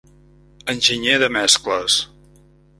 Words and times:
Enginyer 0.73 1.19
de 1.25 1.31
mescles: 1.37 2.01